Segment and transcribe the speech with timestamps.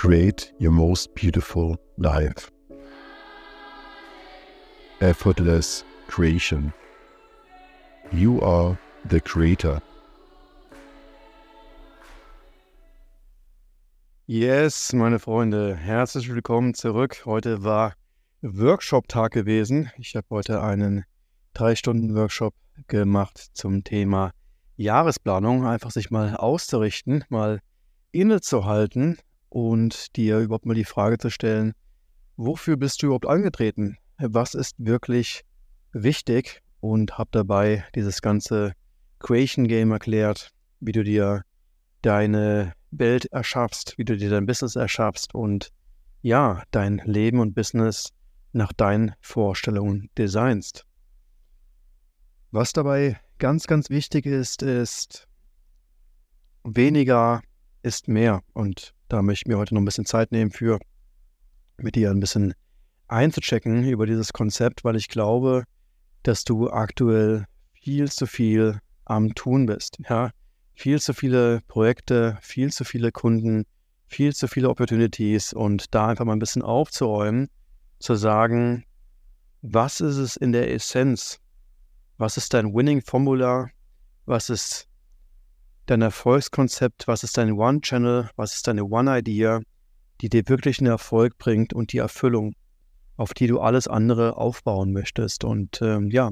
[0.00, 2.50] create your most beautiful life.
[5.02, 6.72] Effortless creation.
[8.10, 8.78] You are
[9.10, 9.82] the creator.
[14.26, 17.26] Yes, meine Freunde, herzlich willkommen zurück.
[17.26, 17.92] Heute war
[18.40, 19.90] Workshop-Tag gewesen.
[19.98, 21.04] Ich habe heute einen
[21.52, 22.54] drei Stunden Workshop
[22.86, 24.30] gemacht zum Thema
[24.78, 25.66] Jahresplanung.
[25.66, 27.60] Einfach sich mal auszurichten, mal
[28.12, 29.18] innezuhalten
[29.50, 31.74] und dir überhaupt mal die Frage zu stellen,
[32.36, 33.98] wofür bist du überhaupt angetreten?
[34.18, 35.44] Was ist wirklich
[35.92, 36.62] wichtig?
[36.80, 38.72] Und habe dabei dieses ganze
[39.18, 40.50] Creation Game erklärt,
[40.80, 41.42] wie du dir
[42.00, 45.70] deine Welt erschaffst, wie du dir dein Business erschaffst und
[46.22, 48.14] ja, dein Leben und Business
[48.52, 50.86] nach deinen Vorstellungen designst.
[52.50, 55.28] Was dabei ganz, ganz wichtig ist, ist
[56.64, 57.42] weniger
[57.82, 58.42] ist mehr.
[58.52, 60.78] Und da möchte ich mir heute noch ein bisschen Zeit nehmen für,
[61.76, 62.54] mit dir ein bisschen
[63.08, 65.64] einzuchecken über dieses Konzept, weil ich glaube,
[66.22, 69.98] dass du aktuell viel zu viel am Tun bist.
[70.08, 70.30] Ja,
[70.74, 73.64] viel zu viele Projekte, viel zu viele Kunden,
[74.06, 77.48] viel zu viele Opportunities und da einfach mal ein bisschen aufzuräumen,
[77.98, 78.84] zu sagen,
[79.62, 81.40] was ist es in der Essenz?
[82.16, 83.68] Was ist dein Winning Formula?
[84.24, 84.89] Was ist
[85.90, 87.08] dein Erfolgskonzept?
[87.08, 88.30] Was ist dein One Channel?
[88.36, 89.60] Was ist deine One Idea,
[90.20, 92.54] die dir wirklich einen Erfolg bringt und die Erfüllung,
[93.16, 95.42] auf die du alles andere aufbauen möchtest?
[95.42, 96.30] Und ähm, ja,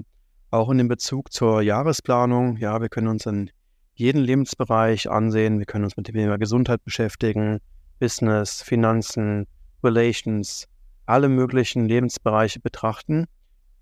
[0.50, 3.50] auch in dem Bezug zur Jahresplanung, ja, wir können uns in
[3.94, 5.58] jeden Lebensbereich ansehen.
[5.58, 7.58] Wir können uns mit dem Thema Gesundheit beschäftigen,
[7.98, 9.46] Business, Finanzen,
[9.82, 10.66] Relations,
[11.06, 13.26] alle möglichen Lebensbereiche betrachten.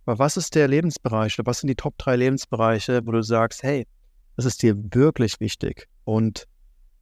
[0.06, 3.62] Aber was ist der Lebensbereich oder was sind die Top drei Lebensbereiche, wo du sagst,
[3.62, 3.86] hey,
[4.36, 5.88] das ist dir wirklich wichtig?
[6.04, 6.46] Und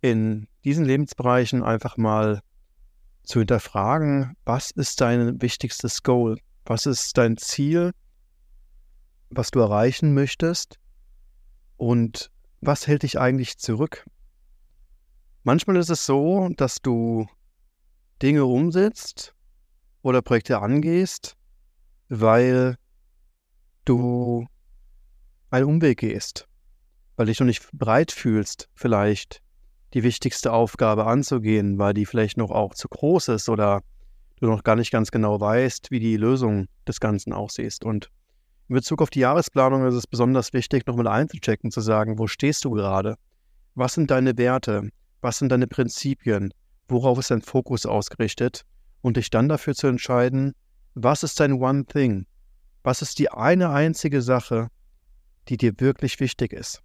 [0.01, 2.41] in diesen Lebensbereichen einfach mal
[3.25, 6.39] zu hinterfragen, was ist dein wichtigstes Goal?
[6.65, 7.93] Was ist dein Ziel,
[9.31, 10.79] was du erreichen möchtest?
[11.77, 12.31] Und
[12.61, 14.07] was hält dich eigentlich zurück?
[15.43, 17.27] Manchmal ist es so, dass du
[18.23, 19.35] Dinge umsetzt
[20.03, 21.37] oder Projekte angehst,
[22.09, 22.77] weil
[23.85, 24.47] du
[25.51, 26.49] einen Umweg gehst,
[27.17, 29.41] weil dich noch nicht bereit fühlst, vielleicht
[29.95, 33.83] die wichtigste Aufgabe anzugehen, weil die vielleicht noch auch zu groß ist oder
[34.41, 37.85] du noch gar nicht ganz genau weißt, wie die Lösung des Ganzen aussieht.
[37.85, 38.11] Und
[38.69, 42.65] in Bezug auf die Jahresplanung ist es besonders wichtig, nochmal einzuchecken, zu sagen, wo stehst
[42.65, 43.17] du gerade?
[43.75, 44.89] Was sind deine Werte?
[45.21, 46.53] Was sind deine Prinzipien?
[46.89, 48.65] Worauf ist dein Fokus ausgerichtet?
[49.01, 50.55] Und dich dann dafür zu entscheiden,
[50.95, 52.27] was ist dein One Thing?
[52.83, 54.69] Was ist die eine einzige Sache,
[55.49, 56.83] die dir wirklich wichtig ist?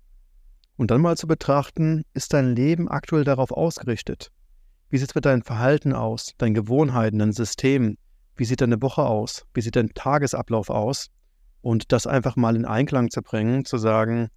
[0.79, 4.31] Und dann mal zu betrachten, ist dein Leben aktuell darauf ausgerichtet?
[4.90, 7.97] Wie sieht es mit deinem Verhalten aus, deinen Gewohnheiten, deinen Systemen?
[8.38, 9.45] Wie sieht deine Woche aus?
[9.53, 11.07] Wie sieht dein Tagesablauf aus?
[11.59, 14.29] Und das einfach mal in Einklang zu bringen, zu sagen,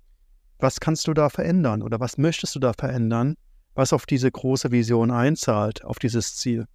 [0.59, 3.37] was kannst du da verändern oder was möchtest du da verändern,
[3.77, 6.67] was auf diese große Vision einzahlt, auf dieses Ziel.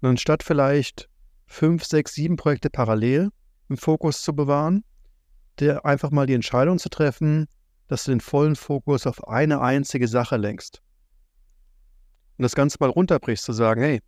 [0.00, 1.10] Und anstatt vielleicht
[1.44, 3.28] fünf, sechs, sieben Projekte parallel
[3.68, 4.84] im Fokus zu bewahren,
[5.58, 7.46] der einfach mal die Entscheidung zu treffen,
[7.90, 10.80] dass du den vollen Fokus auf eine einzige Sache lenkst.
[12.38, 14.00] Und das Ganze mal runterbrichst, zu sagen, hey,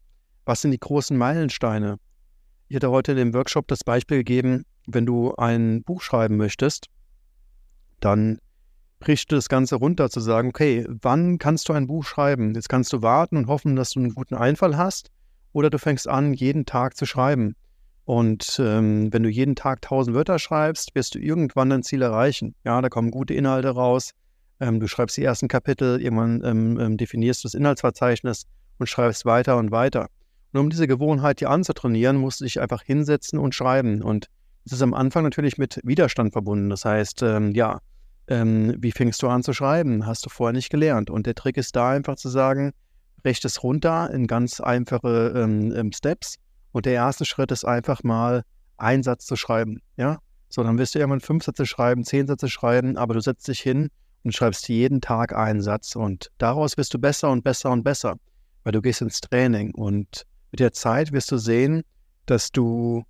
[0.44, 1.98] was sind die großen Meilensteine?
[2.69, 6.87] Ich hatte heute in dem Workshop das Beispiel gegeben, wenn du ein Buch schreiben möchtest,
[7.98, 8.38] dann
[9.00, 12.54] brichst du das Ganze runter zu sagen, okay, wann kannst du ein Buch schreiben?
[12.54, 15.10] Jetzt kannst du warten und hoffen, dass du einen guten Einfall hast,
[15.53, 17.56] oder du fängst an, jeden Tag zu schreiben.
[18.04, 22.54] Und ähm, wenn du jeden Tag 1000 Wörter schreibst, wirst du irgendwann dein Ziel erreichen.
[22.64, 24.10] Ja, da kommen gute Inhalte raus.
[24.60, 28.44] Ähm, du schreibst die ersten Kapitel, irgendwann ähm, ähm definierst du das Inhaltsverzeichnis
[28.78, 30.08] und schreibst weiter und weiter.
[30.52, 34.02] Und um diese Gewohnheit hier anzutrainieren, musst du dich einfach hinsetzen und schreiben.
[34.02, 34.26] Und
[34.64, 36.70] es ist am Anfang natürlich mit Widerstand verbunden.
[36.70, 37.80] Das heißt, ähm, ja,
[38.26, 40.06] ähm, wie fängst du an zu schreiben?
[40.06, 41.08] Hast du vorher nicht gelernt.
[41.08, 42.72] Und der Trick ist da einfach zu sagen,
[43.22, 45.49] brech es runter in ganz einfache
[45.93, 46.38] Steps.
[46.72, 48.42] Und der erste Schritt ist einfach mal,
[48.76, 49.80] einen Satz zu schreiben.
[49.96, 53.48] Ja, so, dann wirst du irgendwann fünf Sätze schreiben, zehn Sätze schreiben, aber du setzt
[53.48, 53.88] dich hin
[54.24, 55.96] und schreibst jeden Tag einen Satz.
[55.96, 58.16] Und daraus wirst du besser und besser und besser,
[58.64, 59.74] weil du gehst ins Training.
[59.74, 61.82] Und mit der Zeit wirst du sehen,
[62.26, 63.04] dass du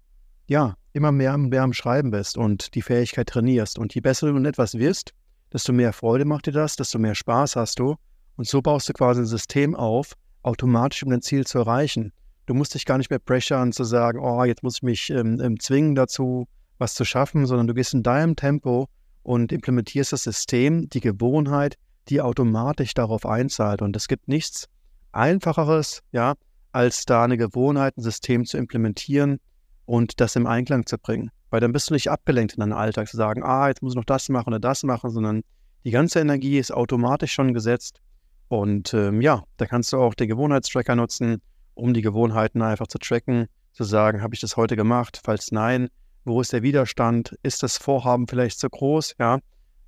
[0.46, 3.78] ja immer mehr, mehr am Schreiben bist und die Fähigkeit trainierst.
[3.78, 5.12] Und je besser du in etwas wirst,
[5.52, 7.96] desto mehr Freude macht dir das, desto mehr Spaß hast du.
[8.36, 10.12] Und so baust du quasi ein System auf,
[10.42, 12.12] automatisch um dein Ziel zu erreichen.
[12.46, 15.40] Du musst dich gar nicht mehr pressuren zu sagen, oh, jetzt muss ich mich ähm,
[15.40, 16.48] ähm, zwingen dazu,
[16.78, 18.88] was zu schaffen, sondern du gehst in deinem Tempo
[19.22, 21.76] und implementierst das System, die Gewohnheit,
[22.08, 23.82] die automatisch darauf einzahlt.
[23.82, 24.68] Und es gibt nichts
[25.12, 26.34] Einfacheres, ja,
[26.72, 29.38] als da eine Gewohnheit, ein System zu implementieren
[29.84, 31.30] und das im Einklang zu bringen.
[31.50, 33.96] Weil dann bist du nicht abgelenkt in deinem Alltag zu sagen, ah, jetzt muss ich
[33.96, 35.42] noch das machen oder das machen, sondern
[35.84, 38.00] die ganze Energie ist automatisch schon gesetzt.
[38.48, 41.42] Und ähm, ja, da kannst du auch den Gewohnheitstracker nutzen,
[41.74, 45.20] um die Gewohnheiten einfach zu tracken, zu sagen, habe ich das heute gemacht?
[45.24, 45.88] Falls nein,
[46.24, 47.36] wo ist der Widerstand?
[47.42, 49.14] Ist das Vorhaben vielleicht zu groß?
[49.18, 49.38] Ja,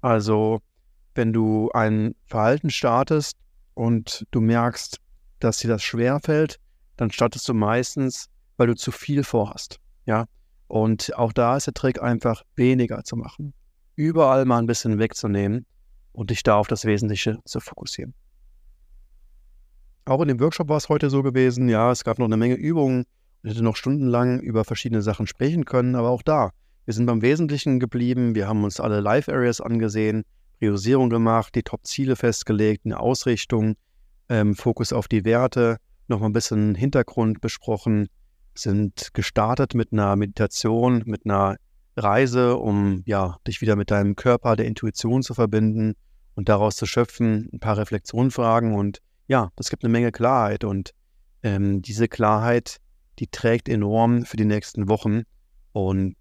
[0.01, 0.61] also
[1.15, 3.37] wenn du ein Verhalten startest
[3.75, 5.01] und du merkst,
[5.39, 6.59] dass dir das schwer fällt,
[6.97, 9.79] dann startest du meistens, weil du zu viel vorhast.
[10.07, 10.27] Ja,
[10.69, 13.55] und auch da ist der Trick einfach weniger zu machen.
[13.97, 15.67] Überall mal ein bisschen wegzunehmen
[16.13, 18.15] und dich da auf das Wesentliche zu fokussieren.
[20.07, 22.57] Auch in dem Workshop war es heute so gewesen, ja, es gab noch eine Menge
[22.57, 23.05] Übungen.
[23.43, 26.51] Ich hätte noch stundenlang über verschiedene Sachen sprechen können, aber auch da,
[26.85, 28.35] wir sind beim Wesentlichen geblieben.
[28.35, 30.25] Wir haben uns alle Live Areas angesehen,
[30.59, 33.77] Priorisierung gemacht, die Top-Ziele festgelegt, eine Ausrichtung,
[34.29, 35.79] ähm, Fokus auf die Werte,
[36.09, 38.09] nochmal ein bisschen Hintergrund besprochen,
[38.55, 41.57] sind gestartet mit einer Meditation, mit einer
[41.97, 45.95] Reise, um ja, dich wieder mit deinem Körper, der Intuition zu verbinden
[46.35, 50.91] und daraus zu schöpfen, ein paar Reflexionfragen und ja, das gibt eine Menge Klarheit und
[51.43, 52.79] ähm, diese Klarheit,
[53.19, 55.23] die trägt enorm für die nächsten Wochen
[55.73, 56.17] und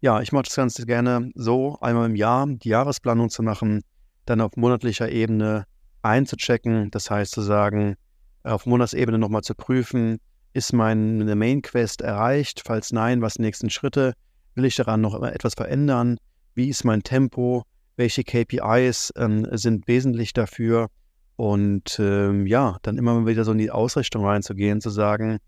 [0.00, 3.82] ja, ich mache das Ganze gerne so, einmal im Jahr die Jahresplanung zu machen,
[4.26, 5.64] dann auf monatlicher Ebene
[6.02, 7.96] einzuchecken, das heißt zu sagen,
[8.44, 10.18] auf Monatsebene nochmal zu prüfen,
[10.52, 12.62] ist meine Main Quest erreicht?
[12.64, 14.14] Falls nein, was die nächsten Schritte?
[14.54, 16.18] Will ich daran noch etwas verändern?
[16.54, 17.64] Wie ist mein Tempo?
[17.96, 20.88] Welche KPIs ähm, sind wesentlich dafür?
[21.36, 25.38] Und ähm, ja, dann immer wieder so in die Ausrichtung reinzugehen, zu sagen,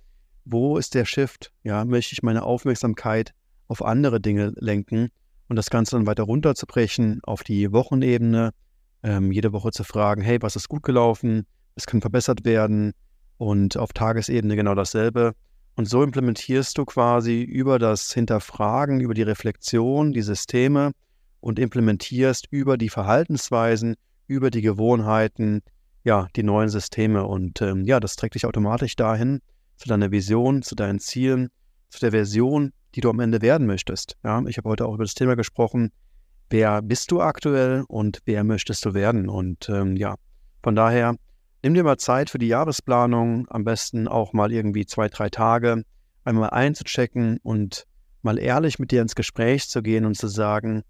[0.44, 1.52] wo ist der Shift?
[1.62, 3.32] Ja, möchte ich meine Aufmerksamkeit
[3.69, 5.08] auf andere Dinge lenken
[5.49, 8.52] und das Ganze dann weiter runterzubrechen auf die Wochenebene,
[9.02, 11.46] ähm, jede Woche zu fragen, hey, was ist gut gelaufen?
[11.75, 12.93] Was kann verbessert werden?
[13.38, 15.32] Und auf Tagesebene genau dasselbe.
[15.76, 20.93] Und so implementierst du quasi über das Hinterfragen, über die Reflexion die Systeme
[21.40, 23.94] und implementierst über die Verhaltensweisen,
[24.26, 25.62] über die Gewohnheiten,
[26.08, 27.25] ja, die neuen Systeme.
[27.25, 29.40] Und ähm, ja, das trägt dich automatisch dahin,
[29.76, 31.49] zu deiner Vision, zu deinen Zielen,
[31.88, 34.16] zu der Version, die du am Ende werden möchtest.
[34.25, 35.93] Ja, ich habe heute auch über das Thema gesprochen,
[36.50, 39.28] wer bist du aktuell und wer möchtest du werden.
[39.28, 40.16] Und ähm, ja,
[40.62, 41.14] von daher
[41.62, 45.82] Nimm dir mal Zeit für die Jahresplanung, am besten auch mal irgendwie zwei, drei Tage,
[46.25, 47.84] einmal einzuchecken und
[48.22, 50.84] mal ehrlich mit dir ins Gespräch zu gehen und zu sagen,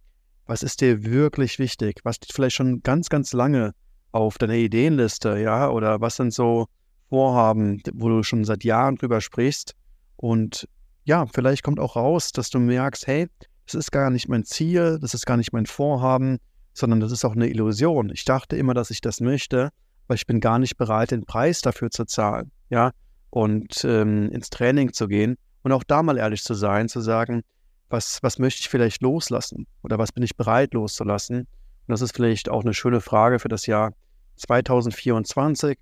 [0.44, 2.00] was ist dir wirklich wichtig?
[2.04, 3.72] Was vielleicht schon ganz, ganz lange
[4.12, 5.70] auf deiner Ideenliste, ja?
[5.70, 6.66] Oder was sind so
[7.08, 9.74] Vorhaben, wo du schon seit Jahren drüber sprichst?
[10.16, 10.68] Und
[11.04, 13.28] ja, vielleicht kommt auch raus, dass du merkst, hey,
[13.66, 16.38] das ist gar nicht mein Ziel, das ist gar nicht mein Vorhaben,
[16.72, 18.10] sondern das ist auch eine Illusion.
[18.10, 19.70] Ich dachte immer, dass ich das möchte,
[20.06, 22.92] weil ich bin gar nicht bereit, den Preis dafür zu zahlen, ja,
[23.30, 27.42] und ähm, ins Training zu gehen und auch da mal ehrlich zu sein, zu sagen,
[27.90, 31.46] was, was möchte ich vielleicht loslassen oder was bin ich bereit loszulassen?
[31.88, 33.94] Und das ist vielleicht auch eine schöne Frage für das Jahr
[34.36, 35.78] 2024.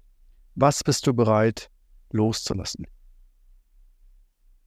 [0.54, 1.68] Was bist du bereit
[2.12, 2.86] loszulassen?